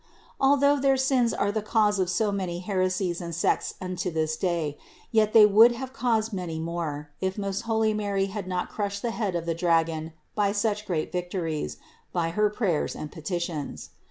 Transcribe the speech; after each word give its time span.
Although 0.39 0.79
their 0.79 0.97
sins 0.97 1.31
are 1.31 1.51
the 1.51 1.61
cause 1.61 1.99
of 1.99 2.09
so 2.09 2.31
many 2.31 2.57
heresies 2.61 3.21
and 3.21 3.35
sects 3.35 3.75
unto 3.79 4.09
this 4.09 4.35
day, 4.35 4.79
yet 5.11 5.31
they 5.31 5.45
would 5.45 5.73
have 5.73 5.93
caused 5.93 6.33
many 6.33 6.59
more, 6.59 7.11
if 7.21 7.37
most 7.37 7.61
holy 7.69 7.93
Mary 7.93 8.25
had 8.25 8.47
not 8.47 8.67
crushed 8.69 9.03
the 9.03 9.11
head 9.11 9.35
of 9.35 9.45
the 9.45 9.53
dragon 9.53 10.13
by 10.33 10.53
such 10.53 10.87
great 10.87 11.11
victories, 11.11 11.77
by 12.11 12.29
her 12.31 12.49
prayers 12.49 12.95
and 12.95 13.11
petitions. 13.11 13.91